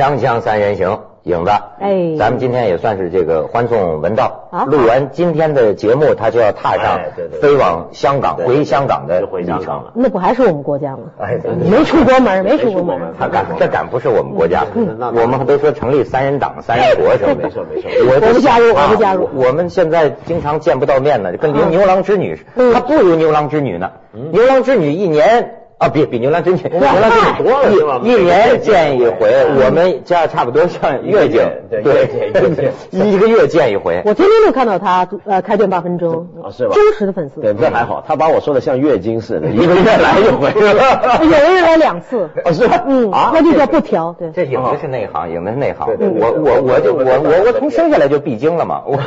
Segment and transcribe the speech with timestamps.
[0.00, 2.16] 锵锵三人行，影子，哎。
[2.18, 4.48] 咱们今天也算是这个欢送文道。
[4.50, 7.00] 啊，录完今天的节目，他就要踏上
[7.42, 9.92] 飞往香港、对回香港的回香旅程港了。
[9.94, 11.02] 那不还是我们国家吗？
[11.20, 12.82] 哎，对没出国门，没出国门。
[12.82, 13.14] 没出国门。
[13.18, 14.64] 他敢，这敢不是我们国家。
[14.74, 17.42] 嗯，我们都说成立三人党、三人国什么的。
[17.42, 19.28] 没错没错我我不加入啊我不加入。
[19.34, 22.72] 我我们现在经常见不到面呢，跟牛嗯牛郎织女似的，嗯。
[22.72, 23.90] 他不如牛郎织女呢。
[24.32, 25.56] 牛郎织女一年。
[25.80, 29.32] 啊，比比牛郎织女，牛郎织女多了是吧一一年见一回，
[29.64, 31.40] 我们家差不多像月经，
[31.70, 32.72] 对月见月见
[33.10, 34.02] 一个月见一回。
[34.04, 37.40] 我天天都看到他呃开店八分钟，啊是吧忠实的粉丝。
[37.40, 41.18] 对，这还好，他把我说的像月经似的，一个月来一回，是吧？
[41.22, 42.84] 有的人来两次，哦，是吧？
[42.86, 44.14] 嗯，啊，那就叫不调。
[44.18, 45.86] 对，这影的是内行，影的是内行。
[45.86, 48.82] 对对对我我我就我我我从生下来就闭经了嘛。
[48.84, 48.98] 我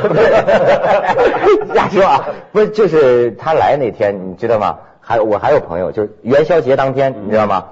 [1.72, 4.74] 瞎说啊，不是，就是他来那天，你知道吗？
[5.04, 7.66] 还有我还有朋友，就是元宵节当天，你知道吗？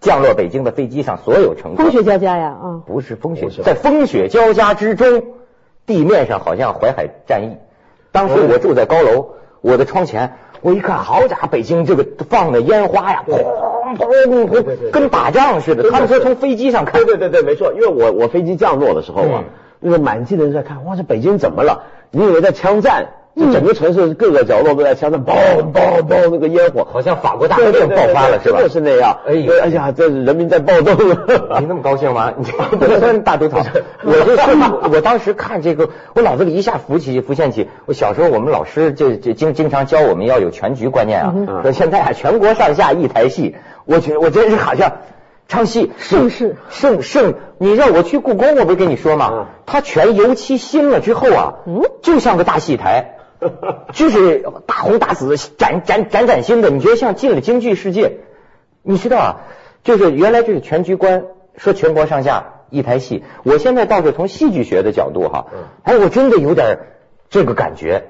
[0.00, 5.22] 降落北京的飞机上，所有乘客风雪交加呀，啊，不是风雪不是，吧在风雪交加之中，
[5.86, 7.56] 地面上好像淮海战役。
[8.12, 15.90] 当时我住在高楼，我的窗前，我一看，好家伙，北京这个放的烟花呀，砰砰砰，跟打仗似的。
[15.90, 19.44] 他们说从飞机上看对，对对对，没错，因为我我飞机降落的时候啊嗯，
[19.80, 21.84] 那个满地的人在看，哇，这北京怎么了？
[22.10, 23.06] 你以为在枪战？
[23.36, 28.68] 这整个城市各个角落都在枪战，嘣嘣嘣，那个烟火，好像法国大革命爆发了是吧真的？
[28.68, 29.18] 是那样。
[29.26, 31.16] 哎呀哎呀，这人民在暴动了。
[31.58, 32.32] 你那么高兴吗？
[32.38, 32.44] 你
[32.78, 33.58] 不能算大都头。
[34.04, 34.60] 我就瞬，
[34.92, 41.32] 我当时看这个，我脑子里一下浮起浮现起，我小时候我们老师就就经经常教我们要有全局观念啊。
[41.34, 44.92] 嗯说现在啊，全国上下一台戏，我觉得我真是好像
[45.48, 47.34] 唱戏盛世盛盛。
[47.58, 49.46] 你让我去故宫，我不是跟你说吗嗯？
[49.66, 53.13] 它全油漆新了之后啊，嗯就像个大戏台。
[53.92, 58.18] 就是大红大紫、崭崭崭崭新的，你觉得像进了京剧世界？
[58.82, 59.40] 你知道啊，
[59.82, 61.24] 就是原来这是全局观，
[61.56, 65.46] 说全国上下一台戏，我现在倒是从戏剧学的角度哈，
[65.82, 66.78] 哎，我真的有点
[67.30, 68.04] 这个感觉。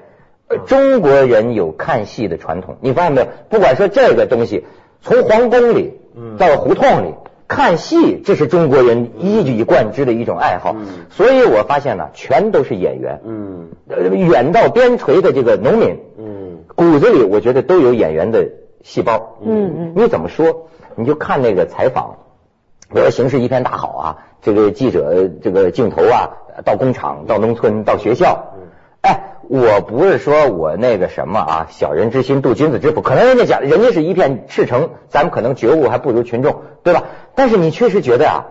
[0.47, 3.27] 呃中国人有看戏的传统，你发现没有？
[3.49, 4.63] 不管说这个东西，
[5.01, 5.97] 从皇宫里
[6.37, 7.15] 到胡同里
[7.47, 10.75] 看戏，这是中国人一以贯之的一种爱好。
[11.09, 13.21] 所以我发现呢，全都是演员。
[13.23, 18.49] 嗯呃远到边陲的这个农民，嗯骨子里我觉得都有演员的
[18.81, 19.37] 细胞。
[19.43, 20.69] 嗯嗯你怎么说？
[20.95, 22.15] 你就看那个采访，
[22.89, 26.29] 比如说形势一片大好啊，这个记者这个镜头啊，
[26.63, 28.53] 到工厂、到农村、到学校。
[29.01, 37.03] 哎，我不是说我那个什么啊，小人之心度君子之腹，可能人家讲人家是一片赤诚，咱们可能觉悟还不如群众，对吧？
[37.35, 38.45] 但是你确实觉得啊，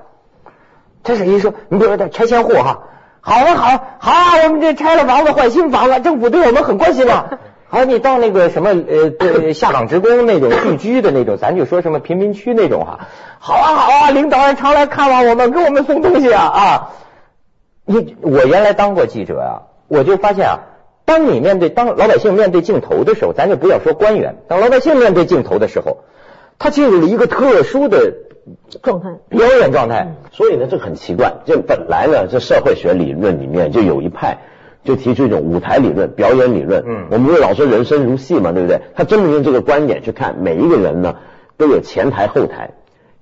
[1.03, 2.85] 这是一说，你比如说拆迁户哈，
[3.21, 7.39] 好啊好啊好啊，我们这拆了房子换新房了，政府对我们很关心了。
[7.67, 13.01] 好，你到那个什么呃，对下岗职工那种聚居的那种，咱就说什么贫民区那种哈，
[13.41, 16.91] 好啊好啊，领导人常来看望我们，给我们送东西啊啊。
[17.87, 19.53] 你我原来当过记者啊，
[19.89, 20.59] 我就发现啊，
[21.05, 25.99] 当你面对当老百姓面对镜头的时候，咱就不要说官员，当老百姓面对镜头的时候，
[26.59, 28.15] 他进入了一个特殊的
[28.83, 29.11] 状态。
[29.29, 30.15] 表演状态。
[30.33, 31.35] 所以呢，这很奇怪。
[31.45, 34.39] 这本来呢，这社会学理论里面就有一派，
[34.85, 36.83] 就提出一种舞台理论、表演理论。
[36.87, 38.81] 嗯我们不是老说人生如戏嘛，对不对？
[38.95, 41.17] 他专门用这个观点去看每一个人呢，
[41.57, 42.71] 都有前台后台。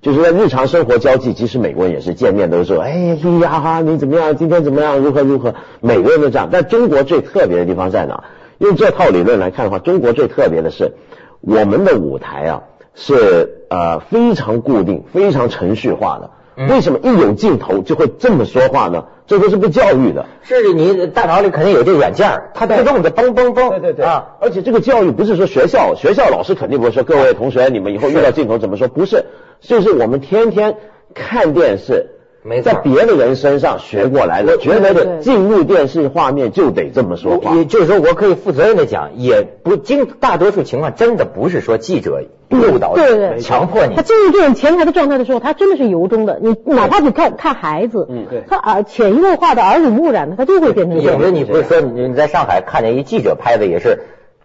[0.03, 4.35] 就是在日常生活交际，即使美国人也是见面都说，哎嘿呀哈，你怎么样？
[4.35, 4.99] 今天怎么样？
[4.99, 5.55] 如何如何？
[5.79, 6.49] 每个人都这样。
[6.51, 8.25] 但中国最特别的地方在哪？
[8.57, 10.91] 用这套理论来看的话，中国最特别的是，
[11.39, 12.63] 我们的舞台啊
[12.93, 16.31] 是呃非常固定、非常程序化的。
[16.55, 19.05] 为什么一有镜头就会这么说话呢？
[19.25, 20.25] 这都是被教育的。
[20.43, 29.25] 是你大脑里肯定有这软件儿，它自动的嘣嘣嘣，啊，而且这个教育不是说学校，学校老师肯定不会说各位同学，你们以后遇到镜头怎么说，不是，
[29.61, 30.75] 就是我们天天
[31.13, 32.07] 看电视，
[32.43, 32.73] 没错。
[32.73, 37.55] 在别的人身上学过来的，觉得进入电视画面就得这么说话。
[37.55, 42.21] 也就是说，我可以负责任的讲，也不经大多数情况真的不是说记者
[42.61, 44.01] 诱导对对对强迫你他。
[44.01, 46.39] 进入这种前台的状态的时候，他真的是由衷的。
[46.41, 51.19] 你哪怕你看看孩子，嗯对他耳潜移默化的耳濡目染的，他就会变成这样。
[51.19, 53.99] 影子，你不是说你你在上海看见一记者拍的也是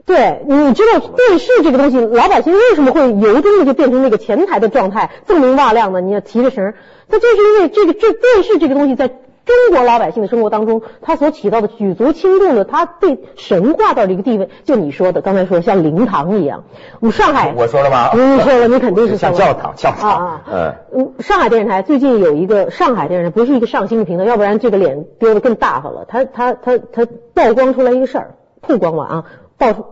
[0.07, 6.01] 对，你知道电视这个东西，老百姓为什么会由衷的就变成那个前台的状态，锃明瓦亮的？
[6.01, 6.75] 你要提着绳儿，
[7.09, 9.11] 那就是因为这个这电视这个东西在
[9.49, 14.51] 中国老百姓的生活当中，他所起到的举足轻重的，他对神话到了一个地位。
[14.65, 16.65] 就你说的，刚才说像灵堂一样，
[17.01, 18.11] 我上海，我说了吗？
[18.13, 26.05] 你说了，你肯定是像教堂，教堂，啊啊，嗯，嗯，上海电视台最近有一个上海电视台，不是一个上新的频道，要不然这个脸丢的更大发了。
[26.07, 29.25] 他他他他曝光出来一个事儿，曝光了啊，
[29.57, 29.87] 曝出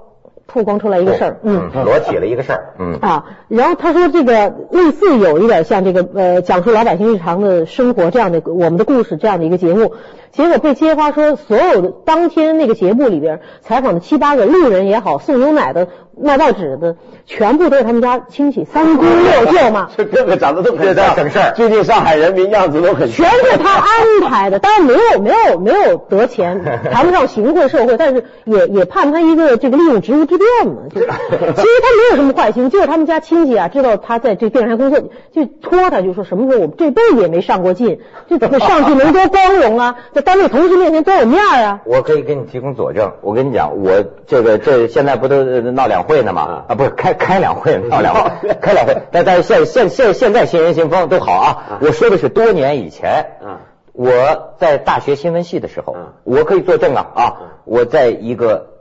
[0.47, 1.71] 曝光出来一个事儿，嗯。
[1.85, 2.99] 裸体了一个事儿，嗯。
[3.01, 9.95] 啊，然后他说这个类似有一点像这个呃讲述老百姓日常的生活这样的我们的故事这样的一个节目，
[10.31, 16.97] 结果被揭发说所有的当天那个节目里边采访的七八个路人也好，送牛奶的、卖报纸的，
[17.27, 19.91] 全部都是他们家亲戚，三姑六舅嘛。
[19.97, 30.83] 这哥哥长得都很在像省事儿最近上海人民样子都很像全是他安排的，当然没有没有没有得钱， 谈不上行贿受贿，但是也也判他一个这个利用职务之便嘛。
[30.95, 35.01] 就其实他没有什么坏心，就是他们家亲戚啊知道他在这电视台工作，
[35.33, 41.81] 就托他就说什么时候我们这辈子也没上过进，这怎么上去能多光荣啊，在单位同事面前多有面儿啊。
[41.85, 43.13] 我可以给你提供佐证。
[43.21, 46.65] 我跟你讲，我这个这现在不都呃闹两会呢嘛？
[46.69, 48.97] 啊，不是开开两会，开 两会，开两会。
[49.13, 51.79] 但但是现现现现在新人新风都好啊。
[51.83, 53.27] 我说的是多年以前。
[53.45, 53.59] 嗯
[53.99, 57.37] 我在大学新闻系的时候嗯，我可以作证啊啊！
[57.65, 58.75] 我在一个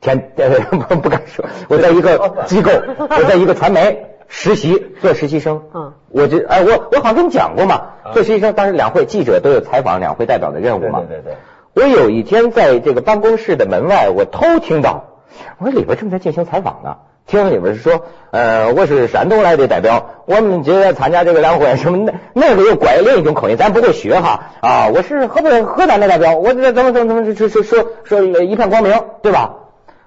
[0.00, 0.50] 天呃
[0.88, 5.62] 不不敢说，我在一个 机构，我在一个传媒实习做实习生。
[5.72, 7.82] 嗯，我这哎我我好像跟你讲过嘛，
[8.12, 10.98] 做实习生当时两会记者都有采访两会代表的任务嘛。
[11.08, 11.34] 对对对。
[11.74, 15.11] 我有一天在这个办公室的门外，我偷听到，
[15.58, 16.96] 我说里边正在进行采访呢。
[17.24, 24.88] 听里边是说，呃，我是山东来的代表，我们今天参加这个两会，什么那那个又拐另一种口音，咱不会学哈啊。
[24.92, 28.92] 我是河北河南的代表，我这怎么怎么怎么说说说说一片光明，
[29.22, 29.54] 对吧？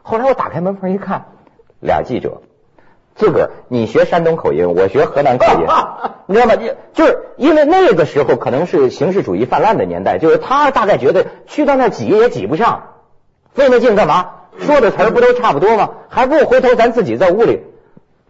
[0.01, 1.27] 后来我打开门缝一看，
[1.80, 2.42] 俩记者，
[3.16, 5.66] 自个儿你学山东口音，我学河南口音，
[6.27, 6.56] 你知道吗？
[6.57, 12.89] 就就是因为那个时候可能是形式主义泛滥的年代，就是他大概觉得去到那儿挤也挤不上，
[13.54, 14.31] 费那劲干嘛？
[14.60, 15.90] 说的词儿不都差不多吗？
[16.10, 17.62] 还不如回头咱自己在屋里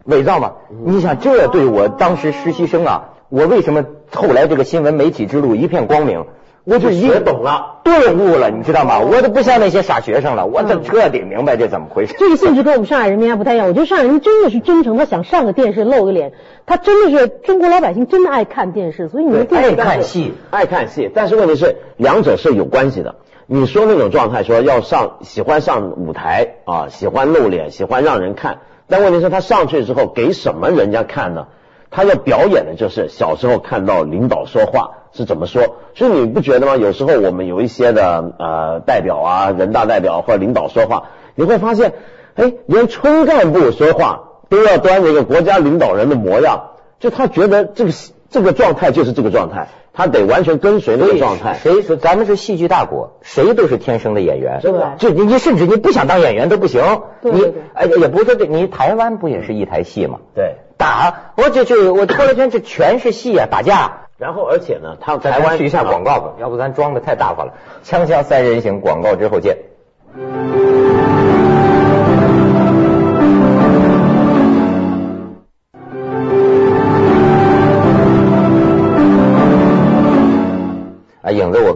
[0.04, 0.52] 伪造嘛。
[0.84, 6.24] 你想，这对我当时实习生啊，我为什么后来这个新闻媒体之路一片光明？
[6.64, 8.98] 我就一学懂了，顿悟了，你知道吗？
[8.98, 12.16] 我都不像那些傻学生了，我这彻底明白这怎么回事。
[12.18, 13.68] 这个性质跟我们上海人民还不太一样。
[13.68, 16.32] 我觉得上海人真的是真诚，他想上个电视露个脸，
[16.66, 23.14] 他真的是中国老百姓真的爱看电视，所以你们爱看戏，爱看戏，但是问题是两者是有关系的。
[23.48, 28.58] 你说那种状态，说要上喜欢上舞台啊，喜欢露脸，喜欢让人看，
[28.88, 31.46] 但问题是他上去之后给什么人家看呢？
[31.88, 36.76] 他要表演的就是小时候看到领导说话是怎么说，所以你不觉得吗？
[36.76, 41.92] 有时候我们有一些的呃代表啊，人大代表或者领导说话，你会发现，
[42.34, 47.92] 哎，连村干部说话都要端着一个国家领导人的模样，就他觉得这个
[48.30, 51.58] 这个状态就是这个状态，他得完全跟随那个状态。
[51.62, 53.18] 谁说咱们是戏剧大国？
[53.22, 56.82] 谁都是天生的演员，是的就你你甚至你不想当演员都不行。
[57.22, 60.18] 你对对你哎也不是说这，你台湾不也是一台戏吗？
[60.34, 64.08] 对，打我这就我脱了圈，这全是戏啊，打架。
[64.18, 67.54] 然后而且呢，他咱台湾去一下广告吧，要不咱装的太大方了。
[67.84, 69.58] 锵锵三人行，广告之后见。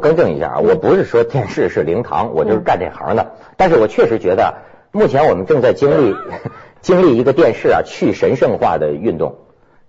[0.01, 3.35] 更正一下啊，我不是说电视是灵堂，我就是干这行的。
[3.57, 4.55] 但是我确实觉得，
[4.91, 6.17] 目前我们正在经历
[6.83, 9.37] 经历一个电视啊去神圣化的运动。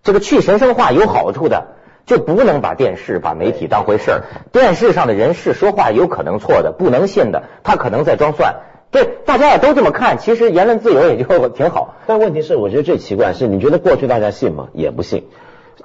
[0.03, 4.21] 这个去神圣化有好处的，就不能把电视、把媒体当回事儿。
[4.51, 8.55] 电视上的人是说话有可能错的，不能信的，他可能在装蒜。
[8.91, 11.95] 对大家也都这么看，其实言论自由也就挺好。
[12.07, 14.67] 但问题是，我觉得最奇怪是，你觉得过去大家信吗？
[14.73, 15.27] 也不信。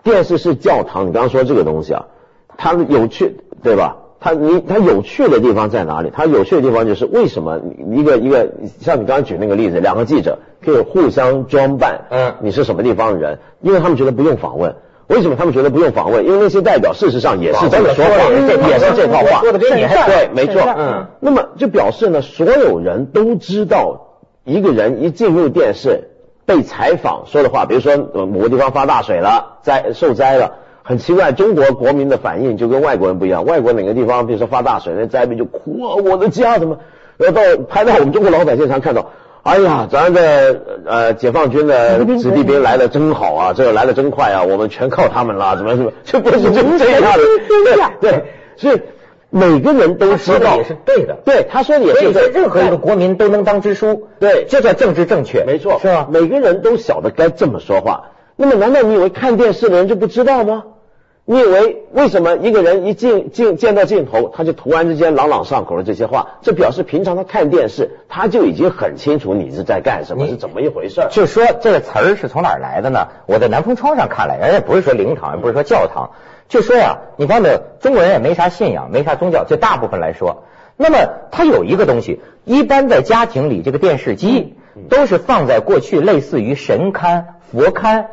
[0.03, 2.07] 电视是教堂，你刚刚说这个东西啊，
[2.57, 3.99] 它有趣，对吧？
[4.19, 6.11] 它你他有趣的地方在哪里？
[6.15, 7.61] 他有趣的地方就是为什么
[7.95, 8.49] 一个一个
[8.81, 13.39] 像你刚刚举那个例子，两个记者可以互相装扮，嗯你是什么地方的人？
[13.61, 14.75] 因为他们觉得不用访问。
[15.09, 16.25] 为什么他们觉得不用访问？
[16.25, 21.07] 因为那些代表事实上也是这么说话，说的是这套也是这套话，说的跟你还对，没错，嗯。
[21.21, 26.09] 那么就表示呢，所有人都知道，一个人一进入电视
[26.45, 30.55] 被采访说的话，比如说呃某个地方发大水了，灾受灾了，
[30.89, 33.45] 很奇怪，中国国民的反应就跟外国人不一样。
[33.45, 36.79] 外国哪个地方比如说发大水，那灾民就哭啊，我的家怎么？
[37.17, 39.11] 然后到拍到我们中国老百姓上看到。
[39.43, 47.19] 哎呀，咱的呃解放军的子弟兵来的真好啊，这个来的真快啊，我们全靠他们了，怎么怎么，这不是就这样的，
[48.01, 48.25] 对对，
[48.57, 48.81] 所以
[49.31, 51.19] 每个人都知道也是对的。
[51.25, 56.09] 对，他说的也是对，任何一个国民都能当支书，对这叫政治正确，没错，是吧？
[56.11, 58.11] 每个人都晓得该这么说话。
[58.35, 60.65] 那么，难道你以为看电视的人就不知道吗？
[61.29, 66.39] 你以为为什么一个人一进进见到镜头，他就突然之间朗朗上口的这些话？
[66.41, 71.09] 这表示平常他看电视，他就已经很清楚你是在干什么，是怎么一回事儿。
[71.11, 73.09] 就说这个词儿是从哪儿来的呢？
[73.27, 76.13] 我在南风窗上看来，人家不是说灵堂，也不是说教堂，
[76.49, 80.45] 就说呀，你看的中国人也没啥信仰，没啥宗教，就大部分来说，
[80.77, 84.55] 那么他有一个东西，一般在家庭里，这个电视机
[84.89, 88.05] 都是放在过去类似于神龛、佛龛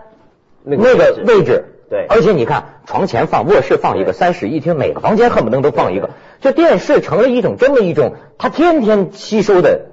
[0.63, 1.65] 那那个位置。
[1.93, 6.09] 对而且你看，床前放，卧室放一个，三室一厅，每个房间恨不得都放一个。
[6.41, 9.91] 这电视成了一种这么一种，它天天吸收的，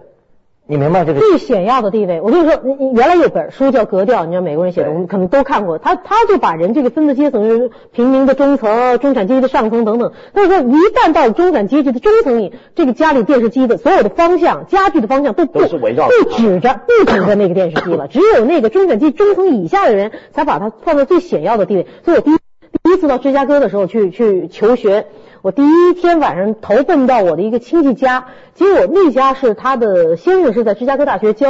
[0.71, 1.19] 你明白这个？
[1.19, 5.79] 最显要的地位，我就说，你你原来有本书叫《格调》，你知道美国人写的，我们可能都看过。
[5.79, 10.13] 他他就把人这个分的阶层，就是平民的中层、中产阶级的上层等等。
[10.33, 21.87] 但是说一旦到了中产阶级的中层里，这个家里电视机的所有的方向、家具的方向都不都是围绕不指着不指着那个电视机了，只有那个中产阶级中层以下的人才把它放在最显要的地位。
[22.05, 22.37] 所以我第一
[22.85, 25.07] 第一次到芝加哥的时候去去求学，
[25.43, 31.49] 我第一天晚上投奔到我的一个亲戚家，结果那家是他的先生是在芝加哥大学教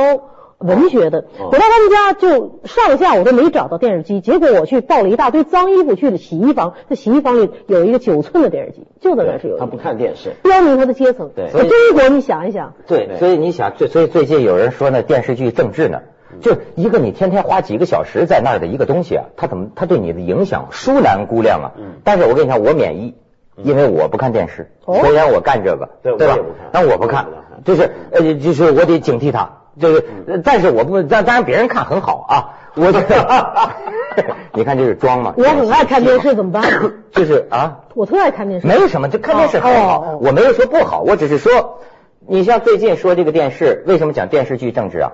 [0.58, 11.30] 文学的，我到他们家就上下我都没找到电视机，结果我去抱了一大堆脏衣服去了洗衣房，在洗衣房里有一个九寸的电视机，就在那儿是有，他不看电视，标明他的阶层。
[11.34, 16.02] 对在中国你想一想，对，对所以你想，最所以最近有人说呢，电视剧政治呢，
[16.40, 21.72] 就一个你天天花几个小时在那儿的一个东西啊，它怎么它对你的影响殊难估量啊。
[21.76, 23.14] 嗯但是我跟你讲，我免疫，
[23.62, 26.38] 因为我不看电视，哦虽然我干这个，对我吧？
[26.72, 27.26] 但我不看
[27.64, 29.50] 就是呃，就是我得警惕它。
[29.80, 32.34] 这个，呃但是我不，但当然别人看很好啊，
[32.74, 32.86] 我
[34.52, 35.34] 你看这是装嘛。
[35.36, 36.62] 我很爱看电视，怎么办？
[37.12, 38.66] 就是啊， 我特爱看电视。
[38.66, 41.80] 没有什么，就看电视很好，我没有说不好，我只是说，
[42.26, 45.12] 你像最近说这个电视，为什么讲电视剧政治啊？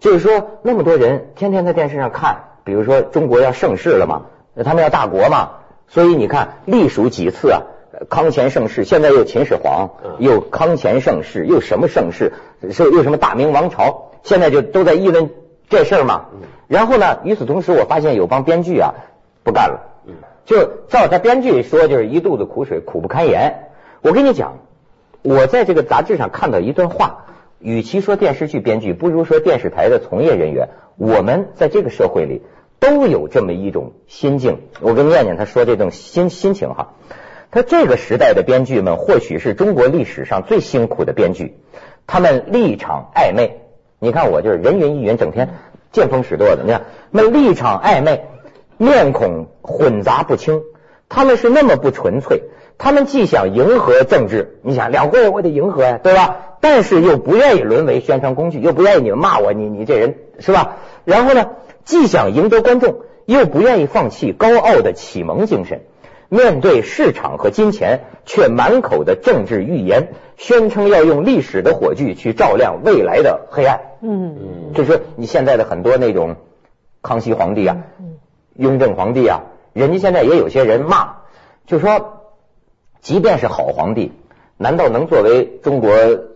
[0.00, 4.22] 就是说那么多人天天在电视上看，比如说中国要盛世了嘛，
[4.64, 5.50] 他们要大国嘛，
[5.86, 7.62] 所以你看历数几次啊，
[8.08, 12.32] 康乾盛世，现在又秦始皇，嗯又康乾盛世，又什么盛世，
[12.70, 15.30] 是又什么大明王朝，现在就都在议论
[15.68, 16.26] 这事儿嘛。
[16.66, 18.94] 然后呢，与此同时，我发现有帮编剧啊
[19.42, 19.84] 不干了。
[20.44, 23.70] 就照他编剧说，就是一肚子苦水，苦不堪言。
[24.00, 24.60] 我跟你讲，
[25.22, 27.26] 我在这个杂志上看到一段话，
[27.58, 30.70] 与其说电视剧编剧，不如说电视台的从业人员。
[30.96, 32.42] 我们在这个社会里
[32.80, 34.62] 都有这么一种心境。
[34.80, 36.94] 我跟念念他说这种心心情哈，
[37.50, 41.56] 他这个时代的编剧们，或许是中国历史上最辛苦的编剧，
[42.06, 43.60] 他们立场暧昧。
[43.98, 45.48] 你看我就是人云亦云，整天
[45.90, 46.62] 见风使舵的。
[46.64, 48.26] 你看，那立场暧昧，
[48.76, 50.60] 面孔混杂不清，
[51.08, 52.42] 他们是那么不纯粹。
[52.76, 56.36] 他们既想迎合政治，你想两会我得迎合呀，对吧？
[56.60, 60.76] 但是又不愿意沦为宣传工具，又不愿意你们骂我，你你这人是吧？
[61.04, 61.46] 然后呢，
[61.84, 65.80] 既想赢得观众，又不愿意放弃高傲的启蒙精神。
[66.28, 73.80] 面对市场和金钱，却满口的政治预言，宣称要用历史的火炬去照亮未来的黑暗。
[74.02, 76.36] 嗯，嗯，就是你现在的很多那种
[77.00, 77.78] 康熙皇帝啊、
[78.54, 79.40] 雍正皇帝啊，
[79.72, 81.16] 人家现在也有些人骂，
[81.66, 82.24] 就说，
[83.00, 84.12] 即便是好皇帝，
[84.58, 85.92] 难道能作为中国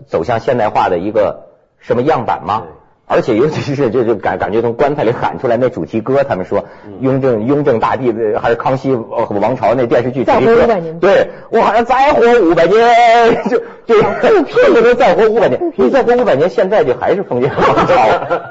[0.06, 2.64] 走向现代化的一个什么样板吗？
[3.12, 6.64] 而且尤其是就是感感觉从棺材里喊出来那主题歌，他们说
[7.00, 10.66] 雍正雍正大帝的还是康熙呃王朝那电视剧主题歌
[11.00, 14.02] 对我好像再活五百年，就就
[14.44, 17.94] 骗子都再活五百年，你再活五百年，现在就还是封建王朝，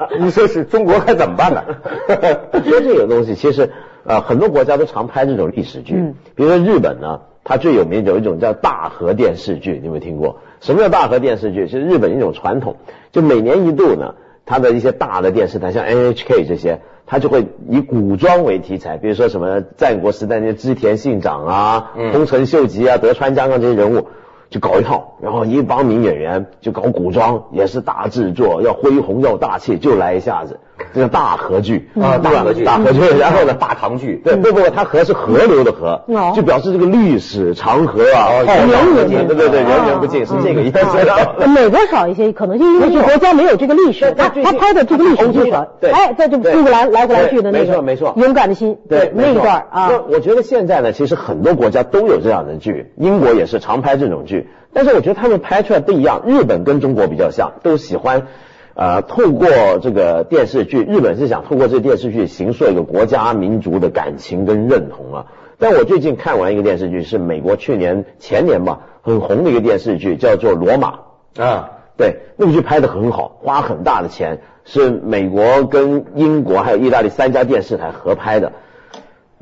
[0.19, 1.63] 你说是中国该怎么办呢？
[2.63, 3.71] 说这个东西，其实
[4.05, 10.37] 呃很多国家都常拍这种历史剧，嗯比如说日本呢，它最有名有一种叫大河电视剧，你有没有听过？
[10.59, 11.67] 什么叫大河电视剧？
[11.67, 12.75] 是日本一种传统，
[13.11, 14.13] 就每年一度呢，
[14.45, 24.07] 它的一些大的电视台，像 NHK 这些，他就会以古装为题材，比如说什么战国时代那些织田信长啊、嗯丰臣秀吉啊、德川家康这些人物。
[24.49, 30.59] 就搞一套，然后一帮名演员就搞古装，也是大制作，要恢宏要大气，就来一下子，
[30.93, 40.79] 这个大河剧啊，大河剧，大河剧，然后呢，大唐剧，对，不不，它河是河流的河哦，就表示这个历史长河啊，哦浩荡不尽，源源对对对，哦源源不尽是这个意思。
[40.79, 45.67] 啊美国少一些，可能就因为这个国家没有这个历史，他对他拍的这个历史剧少。
[45.79, 46.53] 对哎，在这对。
[46.53, 48.13] 苏格兰来回来去的那个，没错没错。
[48.17, 49.89] 勇敢的心，对，那一段啊。
[49.89, 56.21] 那，我觉得现在呢，其实很多国家都有这样的剧，英国也是常拍这种剧，但是我觉得他们拍出来不一样。
[56.25, 58.27] 日本跟中国比较像，都喜欢。
[58.73, 59.47] 呃，透过
[59.81, 65.25] 这个电视剧，日本是想透过这个电视剧形塑一个国家民族的感情跟认同啊。
[65.59, 70.99] 但我最近看完一个电视剧，是美国去年前年吧很红的一个电视剧，叫做《罗马》。
[71.43, 78.53] 啊，对，那部剧拍的很好，花很大的钱，是美国跟英国还有意大利三家电视台合拍的。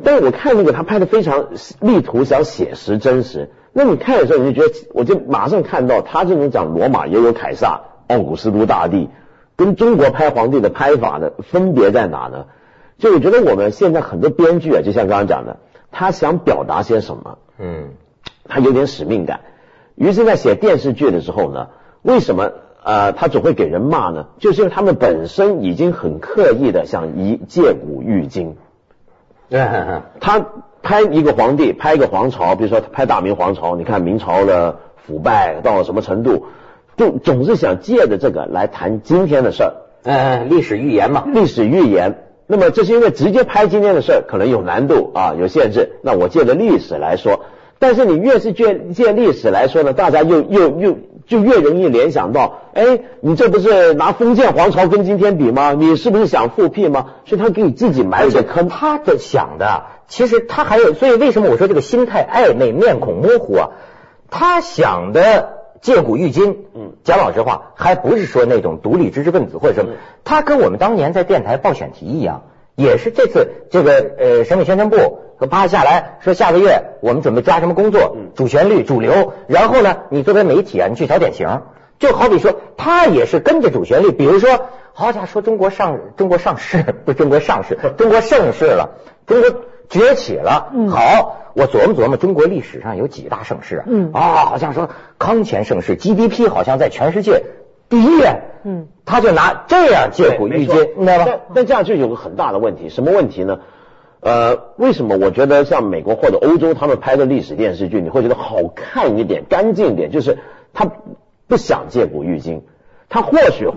[0.03, 1.47] 但是我看那个他拍的非常
[1.81, 9.09] 力图想写实真实，那你看的时候你就觉得，我就马上看到他这种讲罗马也有凯撒、奥古斯都大帝，
[9.55, 12.47] 跟中国拍皇帝的拍法呢分别在哪呢？
[12.97, 15.57] 就我觉得我们现在很多编剧啊，就像刚刚讲的，
[15.91, 17.91] 他想表达些什么，嗯，
[18.45, 19.39] 他有点使命感。
[19.95, 21.67] 于是，在写电视剧的时候呢，
[22.01, 22.51] 为什么
[22.83, 24.27] 呃他总会给人骂呢？
[24.39, 28.57] 就是因为他们本身已经很刻意的想以借古喻今。
[30.19, 30.45] 他
[30.81, 36.45] 拍一个皇帝，拍一个皇朝，比如说拍大明皇朝，你看明朝的腐败到了什么程度，
[36.99, 39.73] 就总是想借着这个来谈今天的事儿。
[40.03, 42.25] 嗯，历史预言嘛，历史预言。
[42.45, 45.93] 那么这是因为直接拍今天的事儿可能有难度啊，有限制。
[46.01, 47.45] 那我借着历史来说，
[47.79, 55.71] 但是你越是借借历史来说呢，大家又又又就越容易联想到，哎，你这不是拿封建皇朝跟今天比吗？
[55.71, 57.11] 你是不是想复辟吗？
[57.23, 58.67] 所以他给自己埋一个坑。
[58.67, 63.69] 他的想的，其实他还有，所以为什么我说这个心态暧昧、面孔模糊啊？
[64.29, 65.58] 他想的。
[65.81, 69.93] 借古喻今，嗯，讲老实话，还不是说那种独立知识分子或者什么，
[70.23, 72.43] 他跟我们当年在电台报选题一样，
[72.75, 81.61] 也是这次这个呃省委宣传部和啪下来说下个月我们准备抓什么工作，主旋律主流，然后呢，你作为媒体啊，你去找典型，
[81.97, 89.49] 就好比说他也是跟着主旋律，比如说，好家伙，说中国上中国上市不是中国上市， 中国盛世了，中国
[89.89, 91.35] 崛起了，好。
[91.55, 93.83] 我琢磨琢磨，中国历史上有几大盛世啊？
[93.87, 97.43] 嗯啊，好像说康乾盛世，GDP 好像在全世界
[97.89, 98.21] 第一。
[98.63, 101.31] 嗯，他就拿这样借古喻今，你知道吧？
[101.53, 103.59] 但这样就有个很大的问题，什么问题呢？
[104.21, 110.11] 呃，为什么我觉得像美国或者欧洲他们拍的历史电视剧，你会觉得好看一点、干净一点？
[110.11, 110.37] 就是
[110.71, 110.87] 他
[111.47, 112.63] 不想借古喻今，
[113.09, 113.67] 他或许。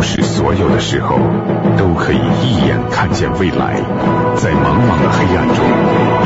[0.00, 1.16] 是所有的时候
[1.76, 3.80] 都可以一眼看见未来，
[4.36, 5.56] 在茫茫的黑暗中，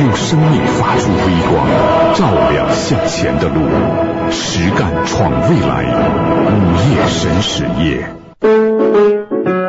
[0.03, 1.67] 用生命发出微光，
[2.15, 3.61] 照亮向前的路。
[4.31, 5.85] 实干闯未来，
[6.51, 6.59] 午
[6.93, 8.07] 夜神使夜。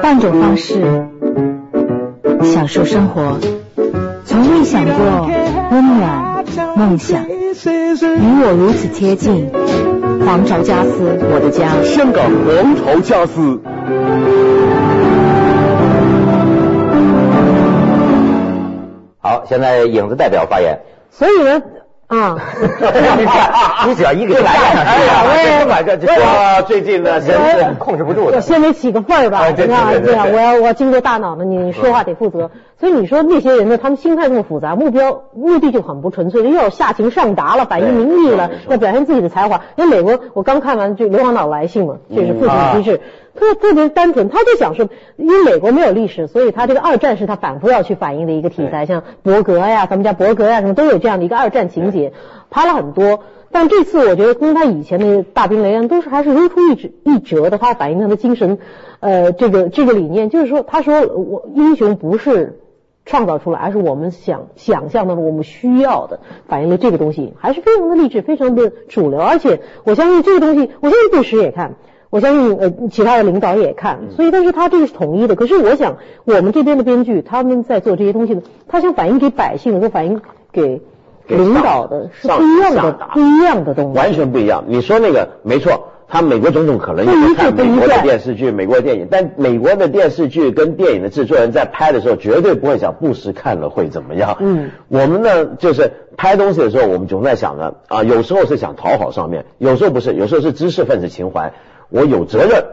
[0.02, 1.10] 换种方式
[2.44, 3.40] 享受生活，
[4.26, 5.30] 从未想过
[5.72, 6.44] 温暖
[6.76, 9.50] 梦想，与我如此贴近。
[10.26, 13.60] 皇朝家私，我的家，香港皇朝家私。
[19.24, 20.80] 好，现在影子代表发言。
[21.12, 21.62] 所以呢，
[22.08, 22.38] 啊，
[23.88, 28.42] 你只要一个来上，哎呀，我我最近呢，真是控制不住了。
[28.42, 32.50] 先得起个范儿吧，对啊，对啊，我要我经过大脑呢，你说话得负责。
[32.82, 39.62] 所以你说那些人呢，他们心态这么复杂，目标目的就很不纯粹，又要下情上达了，反映民意了，要表现自己的才华。
[39.76, 43.02] 因为美国，我刚看完就硫磺岛来信嘛，这是父亲的机制。
[43.34, 52.12] 特特别单纯，他就想说，因为美国没有历史，所以他这个二战是他反复要去反映的一个题材，像伯格呀，咱们家伯格呀，什么都有这样的一个二战情节，
[52.50, 53.20] 拍了很多。
[53.52, 58.58] 但这次我觉得跟他以前的大兵雷恩都是还是如出一辙一辙的，他反映他的精神，
[59.02, 62.60] 呃，这个这个理念，就是说，他说我英雄不是
[63.06, 69.20] 创造出来，而是我们想想象的我们需要的，反映了这个东西，还是非常的励志，非常的主流。
[69.20, 71.76] 而且我相信这个东西，我相信布什也看。
[72.10, 75.36] 我相信呃，其他的领导也看，所以但是他这个是统一的。
[75.36, 80.82] 可是我想，我们这边的编剧他们在做这些东西呢，他想反映给百姓的，跟反映给
[81.28, 84.66] 领导的是不一样的，不一样的东西，完全不一样。
[84.68, 94.36] 你说那个没错，他美国总统可能也会看美国的电视剧、美国的电影，但美国的电视剧跟电影的制作人在拍的时候，绝对不会想布什看了会怎么样。
[94.42, 101.54] 嗯，我们呢，就是拍东西的时候，我们总在想着啊，有时候是想讨好上面，有时候不是，有时候是知识分子情怀。
[101.88, 102.66] 我有责任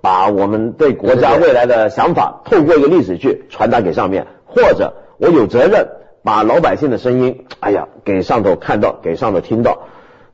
[0.00, 5.88] 把我们对国家未来的想法透过一个历史剧传达给上面，或者我有责任
[6.24, 9.82] 把老百姓的声音，哎呀，给上头看到，给上头听到。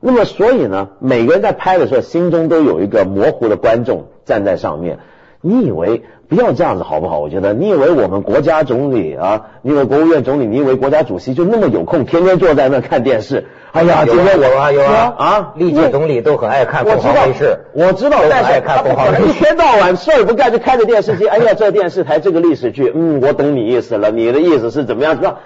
[0.05, 4.99] 那么，所以呢，每个人在拍的时候，心中都有一个模糊的观众站在上面。
[5.39, 7.19] 你以为不要这样子好不好？
[7.19, 13.45] 我觉得，你以为我们国家总理啊，你以为国务院总理，你以为国家主席就那么有空，天天坐在那看电视？
[13.71, 15.53] 哎呀，今天我啊有啊啊！
[15.55, 18.83] 历届总理都很爱看凤凰卫视，我知道，但是他
[19.17, 21.27] 一天到晚事儿不干就开着电视机。
[21.27, 25.15] 哎呀，这电视台这个历史剧，嗯，我懂你意思了，你的意思是怎么样？
[25.15, 25.39] 是吧？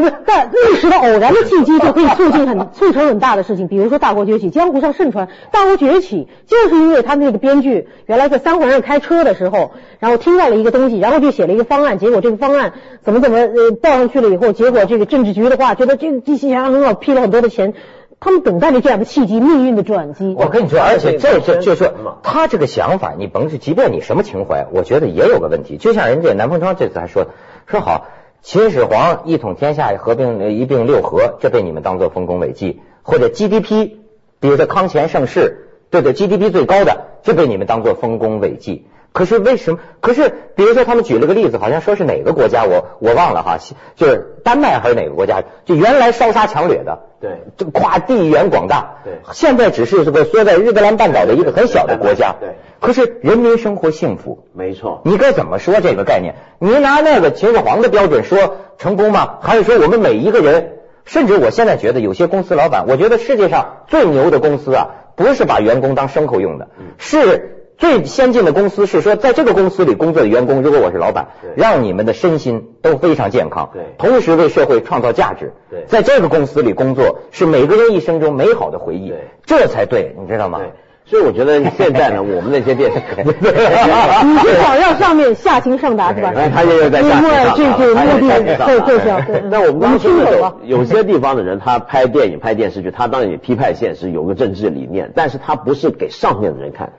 [0.00, 17.48] 那但历史的偶然的契机就可以促进很促成很大的事情，比如说大国崛起，江湖上盛传大国崛起，就是因为他们那个编剧原来在三环上开车的时候，然后听到了一个东西，然后就写了一个方案，结果这个方案怎么怎么呃报上去了以后，结果这个政治局的话觉得这个机器人很好，批了很多的。
[17.48, 17.74] 钱，
[18.20, 20.34] 他们等待着这样的契机，命运的转机。
[20.38, 21.90] 我跟你说，而且这这就是
[22.22, 25.76] 他这个想法，你甭是，即便你什么情怀，我觉得也有个问题。
[25.78, 27.28] 就像人家南方庄这次还说
[27.66, 28.06] 说好，
[28.42, 33.96] 秦始皇一统天下，合并一并六合，这被你们当做丰功伟绩；或者 GDP，
[34.40, 38.86] 比如说康乾盛世，对对，GDP 最高的，这被你们当做丰功伟绩。
[39.18, 39.80] 可是为什么？
[40.00, 43.58] 可是比如说他们举了个例子，好像说是哪个国家，我我忘了哈，
[43.96, 45.42] 就是丹麦还是哪个国家？
[45.64, 56.36] 就原来烧杀抢掠的，对，就跨地缘广大，对现在只是这个缩在日德兰半岛的一个很小的国家，对，可是人民生活幸福，没错，你该怎么说这个概念？
[56.60, 59.38] 你拿那个秦始皇的标准说成功吗？
[59.40, 60.74] 还是说我们每一个人？
[61.04, 80.58] 甚至我现在觉得有些公司老板，我觉得世界上最牛的公司啊，不是把员工当牲口用的，是最先进的公司是说，在这个公司里工作的员工，如果我是老板，让你们的身心都非常健康，对，同时为社会创造价值，对，在这个公司里工作是每个人一生中美好的回忆，对，这才对，你知道吗？
[80.58, 80.72] 对。
[81.04, 86.34] 所以我觉得现在呢， 我们那些电视，你是想要上面下情上达是吧？
[86.54, 89.42] 他也有在下情上达，这个目的对对对。
[89.48, 96.92] 那我们刚刚说的，有些地方的人，他拍电影、拍电视剧，他当然也批判现实，有个政治理念，但是他不是给上面的人看，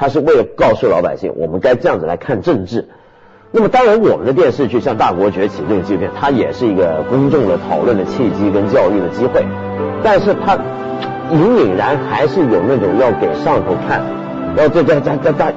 [0.00, 2.88] 他是为了告诉老百姓，我们该这样子来看政治。
[3.52, 9.44] 那么当然，我们的电视剧像《大国崛起》这个纪录片，它也是一个公众的讨论的契机跟教育的机会，
[10.02, 10.58] 但是它。
[11.32, 14.02] 隐隐然还是有那种要给上头看，
[14.56, 15.52] 要这这这这这，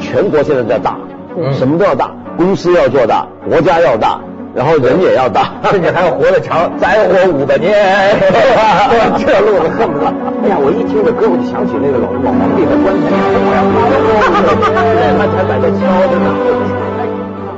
[0.00, 0.96] 全国现在在大，
[1.52, 4.20] 什么都要大，公司要做大，国家要大，
[4.56, 7.70] 然后人也要大，甚至还要活得长， 再活五百年。
[9.20, 10.06] 这路子恨不得。
[10.42, 13.20] 哎呀，我一听这歌，我就想起那个老老皇帝的棺材上，
[13.76, 13.78] 我
[15.04, 16.85] 要，他才在这敲着呢。